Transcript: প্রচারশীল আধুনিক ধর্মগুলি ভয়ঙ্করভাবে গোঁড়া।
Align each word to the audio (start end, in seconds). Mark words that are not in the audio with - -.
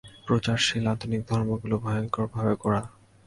প্রচারশীল 0.27 0.85
আধুনিক 0.93 1.21
ধর্মগুলি 1.29 1.75
ভয়ঙ্করভাবে 1.83 2.53
গোঁড়া। 2.61 2.81